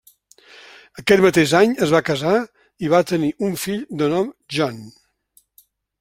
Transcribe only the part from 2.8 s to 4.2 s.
i va tenir un fill de